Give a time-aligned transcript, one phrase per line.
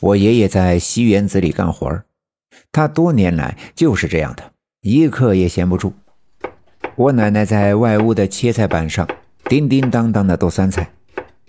[0.00, 2.02] 我爷爷在西园子里干活，
[2.72, 5.92] 他多年来就是这样的，一刻也闲不住。
[6.96, 9.06] 我奶奶在外屋的切菜板上
[9.44, 10.90] 叮叮当当的剁酸菜，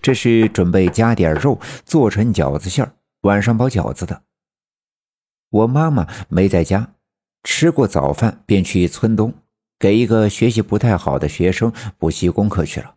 [0.02, 2.92] 这是准备加点肉做成饺子馅，
[3.22, 4.24] 晚上包饺子的。
[5.50, 6.94] 我妈妈没在家，
[7.44, 9.34] 吃过早饭便去村东
[9.80, 12.96] 给一个学习不太好的学生补习功课去了。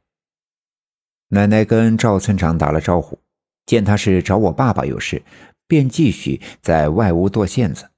[1.28, 3.18] 奶奶跟赵村长打了招呼，
[3.66, 5.22] 见他是找我爸爸有事，
[5.66, 7.88] 便继续在外屋剁馅子。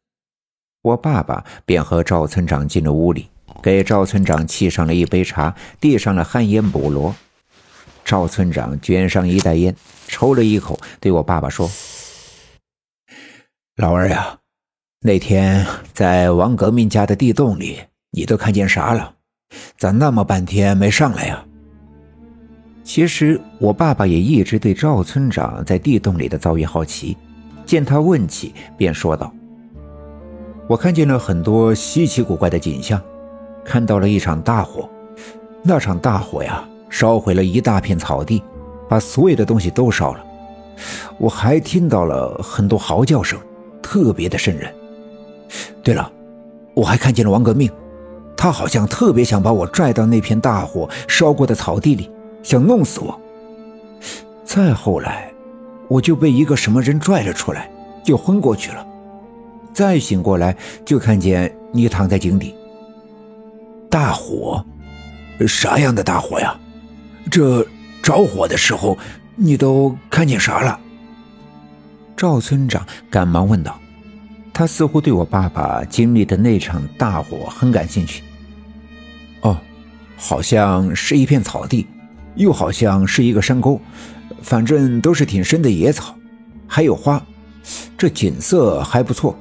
[0.82, 3.28] 我爸爸便和赵村长进了屋里。
[3.62, 7.14] 给赵村长沏上了一杯茶，递上了旱烟补罗。
[8.04, 9.74] 赵村长卷上一袋烟，
[10.06, 11.68] 抽了一口，对我爸爸说
[13.76, 14.38] ：“老二呀，
[15.00, 19.14] 那天在王革命家的地洞里，你都看见啥了？
[19.78, 21.44] 咋那么半天没上来呀？”
[22.86, 27.16] 其实我爸爸也一直对赵村长在地洞里的遭遇好奇，
[27.66, 29.34] 见他问起，便说道
[30.68, 33.02] ：“我看见了很多稀奇古怪的景象。”
[33.66, 34.88] 看到了一场大火，
[35.64, 38.40] 那场大火呀，烧毁了一大片草地，
[38.88, 40.24] 把所有的东西都烧了。
[41.18, 43.36] 我还听到了很多嚎叫声，
[43.82, 44.72] 特别的瘆人。
[45.82, 46.08] 对了，
[46.72, 47.68] 我还看见了王革命，
[48.36, 52.08] 他好像特别想把我拽到那片大火烧过的草地里，
[52.46, 53.20] 想弄死我。
[54.44, 55.32] 再后来，
[55.88, 57.68] 我就被一个什么人拽了出来，
[58.04, 58.86] 就昏过去了。
[59.74, 62.54] 再醒过来，就看见你躺在井底。
[63.90, 64.64] 大火，
[65.48, 66.56] 啥样的大火呀？
[67.32, 67.66] 这
[68.00, 68.96] 着火的时候，
[69.34, 70.78] 你都看见啥了？
[72.16, 73.76] 赵村长赶忙问道。
[74.54, 78.22] 他似乎对我爸爸经历的那场大火很感兴趣。
[79.40, 79.58] 哦，
[80.16, 81.86] 好像是一片草地，
[82.36, 83.80] 又好像是一个山沟，
[84.42, 86.14] 反正都是挺深的野草，
[86.66, 87.20] 还有花，
[87.98, 89.36] 这景色还不错。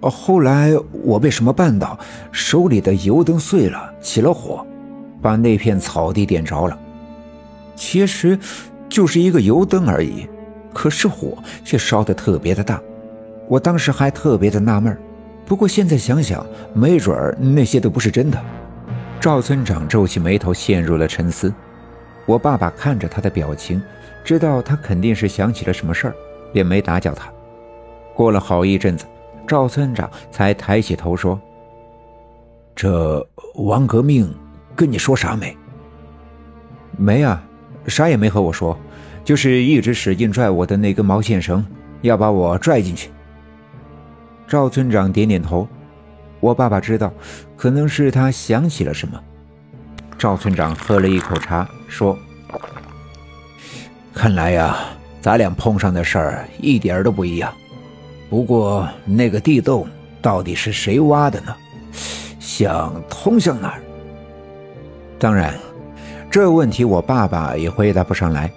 [0.00, 1.98] 后来我被什么绊倒，
[2.30, 4.64] 手里的油灯碎了，起了火，
[5.20, 6.78] 把那片草地点着了。
[7.74, 8.38] 其实，
[8.88, 10.28] 就是一个油灯而已，
[10.72, 12.80] 可是火却烧得特别的大。
[13.48, 14.96] 我当时还特别的纳闷
[15.46, 18.38] 不过现在想想，没准儿那些都不是真的。
[19.18, 21.52] 赵村长皱起眉头，陷入了沉思。
[22.28, 23.82] 我爸爸看着他的表情，
[24.22, 26.14] 知道他肯定是想起了什么事儿，
[26.52, 27.32] 便没打搅他。
[28.14, 29.06] 过了好一阵子。
[29.46, 31.40] 赵村长才抬起头说
[32.76, 34.30] ：“这王革命
[34.76, 35.56] 跟你说啥没？
[36.98, 37.42] 没啊，
[37.86, 38.78] 啥也没和我说，
[39.24, 41.64] 就是一直使劲拽我的那根毛线绳，
[42.02, 43.10] 要把我拽进去。”
[44.46, 45.66] 赵村长点点头。
[46.40, 47.10] 我爸爸知道，
[47.56, 49.18] 可能是他想起了什么。
[50.18, 52.16] 赵村长喝了一口茶，说
[54.14, 54.76] ：“看来呀，
[55.20, 57.52] 咱俩碰上的事儿一点都不一样。”
[58.30, 59.88] 不过那个地洞
[60.20, 61.56] 到底是谁挖的呢？
[62.38, 63.82] 想通向哪儿？
[65.18, 65.54] 当然，
[66.30, 68.50] 这问题我爸爸也回答不上来。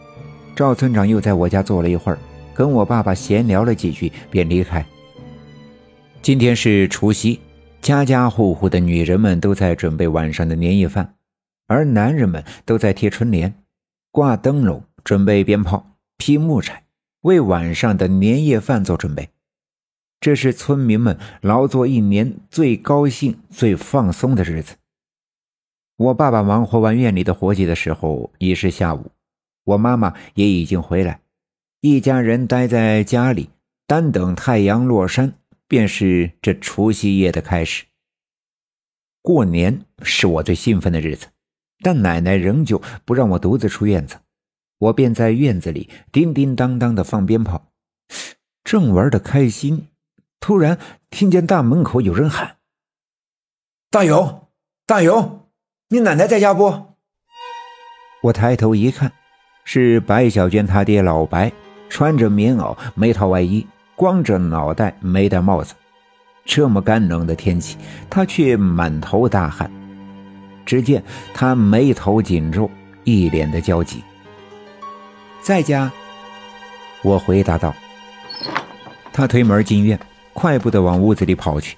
[0.56, 2.18] 赵村长又在我家坐了一会儿，
[2.54, 4.86] 跟我爸爸闲聊了几句，便离开。
[6.22, 7.40] 今天是除夕，
[7.82, 11.14] 家家户户的女人们都在准备晚上的年夜饭，
[11.72, 13.64] 而男人们都在贴春联、
[14.12, 16.84] 挂灯笼、准备鞭炮、劈木柴，
[17.22, 19.30] 为晚上的年夜饭做准备。
[20.20, 24.76] 这是村民们劳作一年最高兴、最放松的日子。
[25.96, 29.10] 我爸爸忙活完院里的活计的时候，已是下午，
[29.64, 31.22] 我妈妈也已经回来，
[31.80, 33.50] 一家人待在家里，
[33.88, 35.34] 单等太阳落山，
[35.70, 37.86] 便是这除夕夜的开始。
[39.22, 41.28] 过年是我最兴奋的日子，
[41.82, 44.18] 但奶奶仍旧不让我独自出院子，
[44.78, 47.72] 我便在院子里叮叮当当的放鞭炮，
[48.64, 49.88] 正玩的开心。
[50.40, 50.78] 突然
[51.10, 52.58] 听见大门口有人喊
[53.92, 54.48] ：“大勇，
[54.86, 55.50] 大勇，
[55.90, 56.96] 你奶奶在家不？”
[58.24, 59.12] 我抬头一看，
[59.64, 61.52] 是白小娟她爹老白，
[61.90, 63.66] 穿着棉袄，没套外衣，
[63.96, 65.74] 光着脑袋，没戴帽子。
[66.44, 67.78] 这么干冷的天气，
[68.10, 69.72] 他却满头大汗。
[70.66, 71.04] 只见
[71.34, 72.70] 他眉头紧皱，
[73.04, 74.04] 一脸的焦急。
[75.42, 75.92] 在家，
[77.02, 77.74] 我回答道。
[79.14, 80.00] 他推门进院。
[80.34, 81.76] 快步的往屋子里跑去，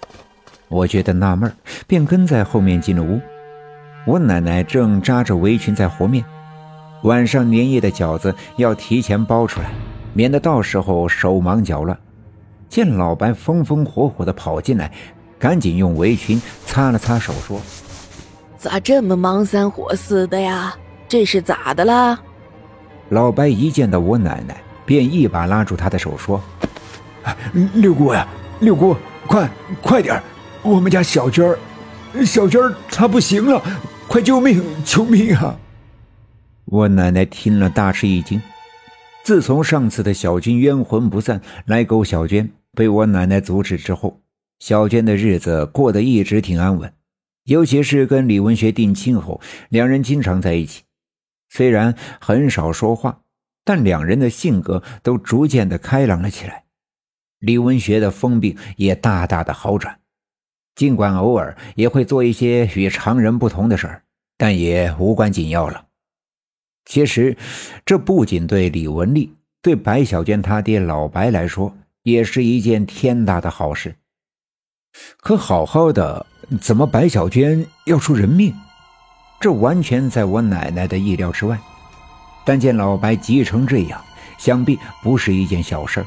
[0.67, 1.51] 我觉得纳闷
[1.87, 3.19] 便跟在后面进了屋。
[4.05, 6.23] 我奶奶正扎着围裙在和面，
[7.01, 9.71] 晚上年夜的饺子要提前包出来，
[10.13, 11.97] 免得到时候手忙脚乱。
[12.69, 14.91] 见老白风风火火的跑进来，
[15.39, 17.59] 赶紧用围裙擦了擦手，说
[18.63, 20.73] ：“咋这么忙三火四的呀？
[21.05, 22.17] 这是咋的啦？”
[23.11, 26.41] 老白一见到我奶奶，便一把拉住她的手，说
[27.75, 28.25] ：“六姑呀，
[28.61, 28.95] 六姑，
[29.27, 29.49] 快
[29.81, 30.23] 快点
[30.61, 33.61] 我们家小娟儿，小娟儿她不行了，
[34.07, 34.63] 快救命！
[34.85, 35.59] 救命啊！
[36.63, 38.41] 我奶奶听了大吃一惊。
[39.23, 44.21] 自从上次的小军冤魂不散来勾小娟被我奶奶阻止之后，
[44.59, 46.91] 小娟的日子过得一直挺安稳。
[47.45, 50.83] 尤其是跟李文学定亲后，两人经常在一起，
[51.49, 53.21] 虽然很少说话，
[53.65, 56.63] 但两人的性格都逐渐的开朗了起来。
[57.39, 59.99] 李文学的疯病也大大的好转，
[60.75, 64.03] 尽管偶尔也会做一些与常人不同的事儿，
[64.37, 65.87] 但也无关紧要了。
[66.85, 67.35] 其实，
[67.85, 73.95] 这不仅对李文丽，对白小娟她爹老白来说，也是一件天大的好事。
[75.17, 76.25] 可好好的，
[76.59, 78.53] 怎么白小娟要出人命？
[79.39, 81.59] 这完全在我奶奶的意料之外。
[82.45, 84.01] 但见老白急成这样，
[84.37, 86.05] 想必不是一件小事。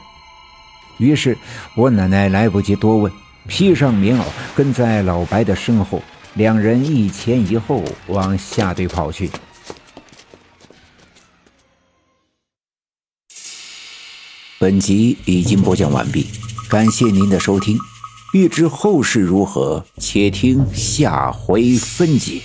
[0.99, 1.37] 于是
[1.77, 3.13] 我奶奶来不及多问，
[3.47, 6.03] 披上棉袄，跟在老白的身后，
[6.35, 9.31] 两人一前一后往下队跑去。
[14.59, 16.27] 本集已经播讲完毕，
[16.69, 17.79] 感谢您的收听。
[18.37, 22.43] 欲知后事如何，且听下回分解。